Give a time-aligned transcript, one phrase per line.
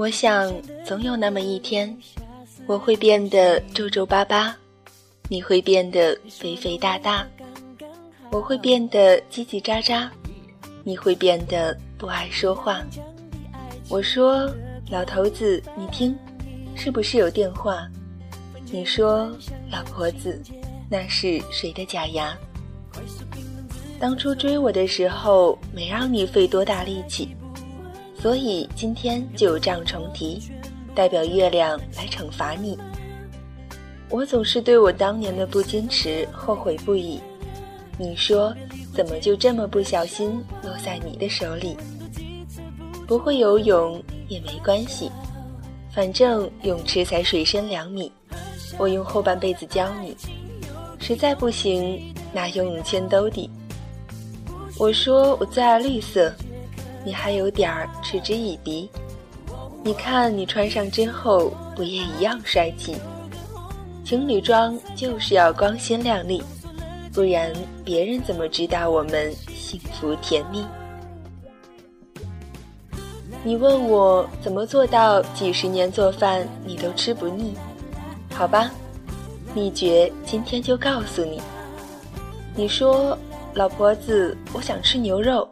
[0.00, 0.50] 我想，
[0.82, 1.94] 总有那么一天。
[2.66, 4.56] 我会变得皱皱巴巴，
[5.28, 7.26] 你会变得肥肥大大；
[8.32, 10.08] 我会变得叽叽喳喳，
[10.84, 12.82] 你会变得不爱说话。
[13.90, 14.50] 我说
[14.90, 16.16] ：“老头子，你听，
[16.74, 17.86] 是不是有电话？”
[18.72, 19.30] 你说
[19.70, 20.40] ：“老婆子，
[20.88, 22.34] 那是谁的假牙？”
[24.00, 27.36] 当初追我的时候，没让你费多大力气，
[28.20, 30.42] 所以今天就有这样重提。
[30.92, 32.76] 代表月亮来惩罚你。
[34.10, 37.20] 我总是对我当年的不矜持后悔不已。
[37.96, 38.52] 你说，
[38.92, 41.76] 怎么就这么不小心落在你的手里？
[43.06, 45.10] 不会游泳也没关系，
[45.92, 48.12] 反正泳池才水深两米，
[48.76, 50.16] 我用后半辈子教你。
[50.98, 53.48] 实在不行，拿游泳圈兜底。
[54.76, 56.32] 我说我最爱绿色，
[57.04, 58.88] 你还有点儿嗤之以鼻。
[59.82, 62.96] 你看，你穿上之后不也一样帅气？
[64.04, 66.42] 情侣装就是要光鲜亮丽，
[67.12, 67.52] 不然
[67.84, 70.66] 别人怎么知道我们幸福甜蜜？
[73.42, 77.54] 你问我怎么做到几十年做饭你都吃不腻？
[78.34, 78.70] 好吧，
[79.54, 81.40] 秘诀今天就告诉你。
[82.54, 83.16] 你说，
[83.54, 85.48] 老婆子，我想吃牛肉，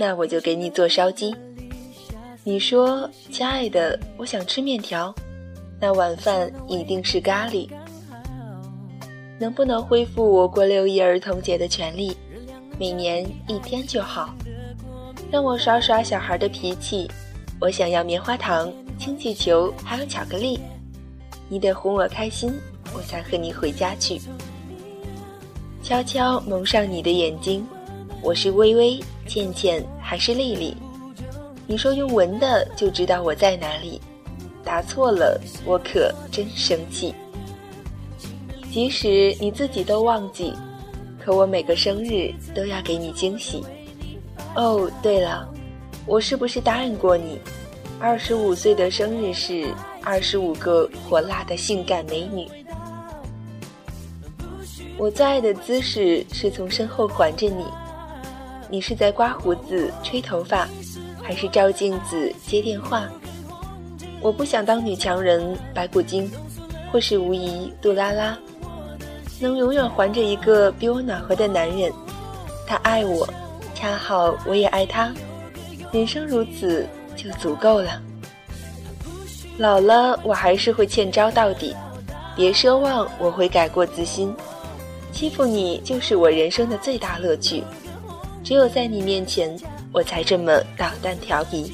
[0.00, 1.34] 那我就给你做烧鸡。
[2.44, 5.12] 你说：“亲爱的，我想吃面条，
[5.80, 7.68] 那晚饭一定是咖喱。
[9.40, 12.16] 能不能恢复我过六一儿童节的权利？
[12.78, 14.32] 每年一天就好，
[15.32, 17.10] 让我耍耍小孩的脾气。
[17.60, 20.60] 我想要棉花糖、氢气球，还有巧克力。
[21.48, 22.52] 你得哄我开心，
[22.94, 24.20] 我才和你回家去。
[25.82, 27.66] 悄悄蒙上你的眼睛，
[28.22, 30.76] 我是微微、倩倩还是丽丽？”
[31.68, 34.00] 你说用闻的就知道我在哪里，
[34.64, 37.14] 答错了我可真生气。
[38.72, 40.54] 即使你自己都忘记，
[41.22, 43.62] 可我每个生日都要给你惊喜。
[44.56, 45.46] 哦，对了，
[46.06, 47.38] 我是不是答应过你，
[48.00, 49.68] 二十五岁的生日是
[50.02, 52.48] 二十五个火辣的性感美女？
[54.96, 57.64] 我最爱的姿势是从身后环着你，
[58.68, 60.68] 你是在刮胡子、吹头发。
[61.20, 63.06] 还是照镜子接电话。
[64.22, 66.30] 我不想当女强人白骨精，
[66.90, 68.34] 或是无疑杜拉拉，
[69.38, 71.92] 能永远环着一个比我暖和的男人。
[72.66, 73.28] 他爱我，
[73.74, 75.12] 恰好我也爱他，
[75.92, 78.00] 人生如此就足够了。
[79.58, 81.76] 老了我还是会欠招到底，
[82.34, 84.34] 别奢望我会改过自新。
[85.12, 87.62] 欺负你就是我人生的最大乐趣，
[88.48, 89.54] 只有在你面前。
[89.92, 91.70] 我才这么捣蛋调皮。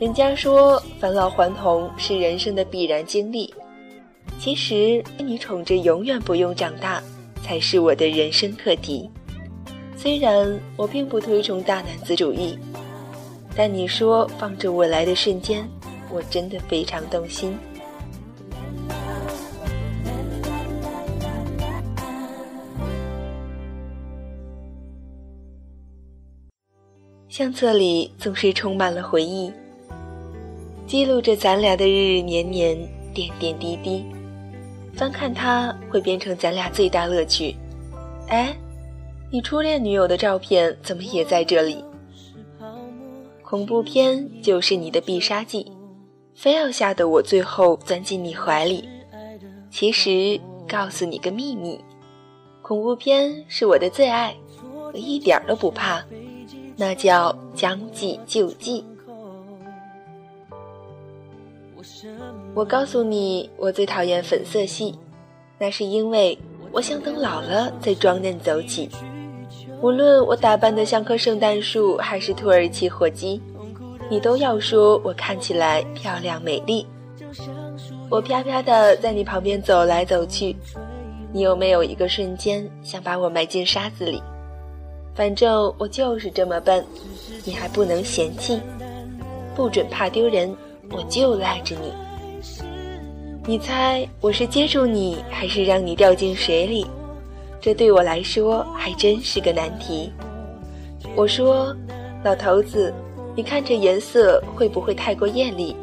[0.00, 3.54] 人家说返老还童是人生的必然经历，
[4.40, 7.00] 其实被你宠着永远不用长大，
[7.44, 9.08] 才是我的人生课题。
[9.96, 12.58] 虽然我并不推崇大男子主义，
[13.54, 15.64] 但你说放着我来的瞬间，
[16.10, 17.56] 我真的非常动心。
[27.40, 29.50] 相册里总是充满了回忆，
[30.86, 32.76] 记录着咱俩的日日年年、
[33.14, 34.04] 点点滴滴。
[34.92, 37.56] 翻看它，会变成咱俩最大乐趣。
[38.28, 38.54] 哎，
[39.30, 41.82] 你初恋女友的照片怎么也在这里？
[43.42, 45.72] 恐怖片就是你的必杀技，
[46.34, 48.86] 非要吓得我最后钻进你怀里。
[49.70, 50.38] 其实，
[50.68, 51.80] 告诉你个秘密，
[52.60, 54.36] 恐怖片是我的最爱，
[54.92, 56.04] 我一点都不怕。
[56.80, 58.82] 那叫将计就计。
[62.54, 64.98] 我告诉你，我最讨厌粉色系，
[65.58, 66.38] 那是因为
[66.72, 68.88] 我想等老了再装嫩走起。
[69.82, 73.42] 无论我打扮的像棵圣诞树，还是土耳其火鸡，
[74.08, 76.86] 你都要说我看起来漂亮美丽。
[78.08, 80.56] 我飘飘的在你旁边走来走去，
[81.30, 84.22] 你有没有一个瞬间想把我埋进沙子里？
[85.20, 86.82] 反正我就是这么笨，
[87.44, 88.58] 你还不能嫌弃，
[89.54, 90.56] 不准怕丢人，
[90.90, 91.92] 我就赖着你。
[93.44, 96.86] 你猜我是接住你，还是让你掉进水里？
[97.60, 100.10] 这对我来说还真是个难题。
[101.14, 101.76] 我说，
[102.24, 102.90] 老头子，
[103.36, 105.76] 你看这颜色会不会太过艳丽？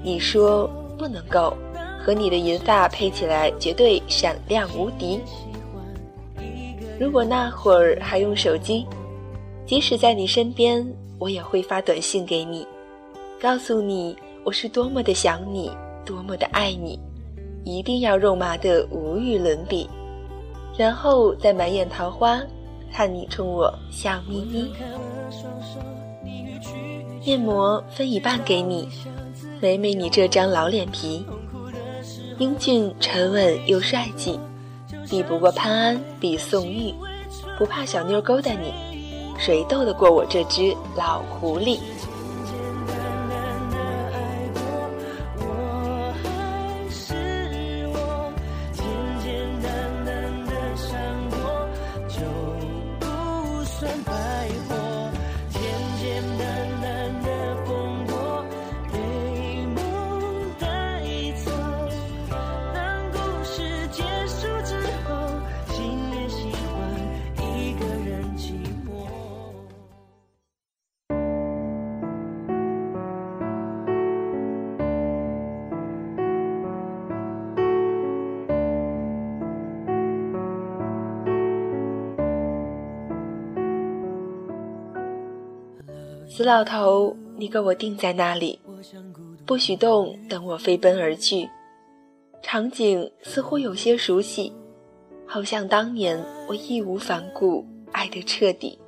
[0.00, 1.56] 你说不能够，
[1.98, 5.20] 和你的银发配起来绝对闪亮无敌。
[7.00, 8.84] 如果那会儿还用手机，
[9.64, 10.86] 即使在你身边，
[11.18, 12.66] 我也会发短信给你，
[13.40, 14.14] 告诉你
[14.44, 15.70] 我是多么的想你，
[16.04, 17.00] 多么的爱你，
[17.64, 19.88] 一定要肉麻的无与伦比，
[20.76, 22.38] 然后再满眼桃花，
[22.92, 24.70] 看你冲我笑眯眯。
[27.24, 28.86] 面膜分一半给你，
[29.58, 31.24] 美美你这张老脸皮，
[32.36, 34.38] 英俊沉稳又帅气。
[35.10, 36.94] 比不过潘安，比宋玉，
[37.58, 38.72] 不怕小妞勾搭你，
[39.36, 41.80] 谁斗得过我这只老狐狸？
[86.32, 88.60] 死老头，你给我定在那里，
[89.44, 91.50] 不许动，等我飞奔而去。
[92.40, 94.52] 场景似乎有些熟悉，
[95.26, 98.78] 好像当年我义无反顾，爱得彻底。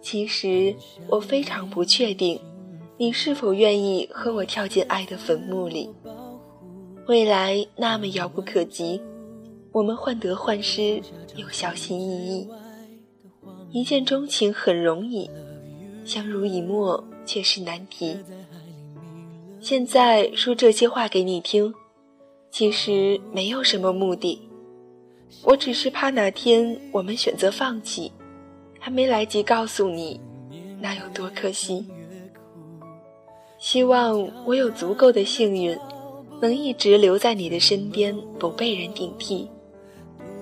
[0.00, 0.74] 其实
[1.06, 2.40] 我非常不确定，
[2.96, 5.90] 你是否愿意和我跳进爱的坟墓里。
[7.06, 9.02] 未来那么遥不可及，
[9.70, 10.98] 我们患得患失
[11.36, 12.48] 又小心翼翼，
[13.70, 15.30] 一见钟情很容易。
[16.06, 18.16] 相濡以沫却是难题。
[19.60, 21.74] 现在说这些话给你听，
[22.50, 24.40] 其实没有什么目的，
[25.42, 28.12] 我只是怕哪天我们选择放弃，
[28.78, 30.20] 还没来及告诉你，
[30.80, 31.84] 那有多可惜。
[33.58, 35.76] 希望我有足够的幸运，
[36.40, 39.48] 能一直留在你的身边，不被人顶替。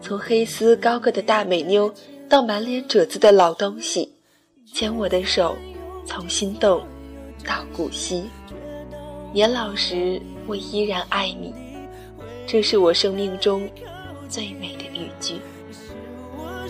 [0.00, 1.92] 从黑丝高个的大美妞，
[2.28, 4.10] 到满脸褶子的老东西。
[4.72, 5.54] 牵我的手，
[6.06, 6.82] 从心动
[7.46, 8.24] 到古稀。
[9.30, 11.54] 年老时，我依然爱你，
[12.46, 13.68] 这是我生命中
[14.30, 15.34] 最美的语句。
[15.74, 15.92] 是
[16.34, 16.66] 我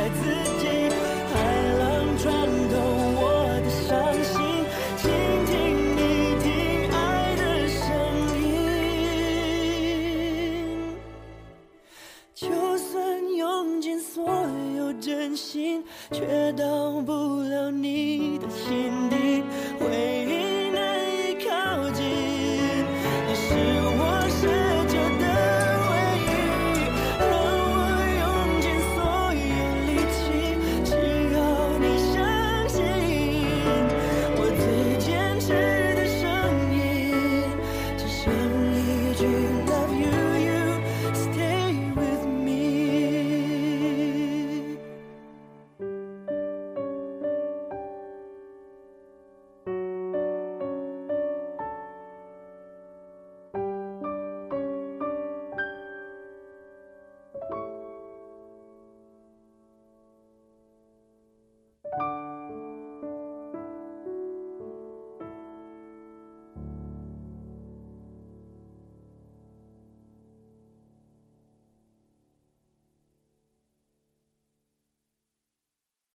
[0.00, 0.59] 在自。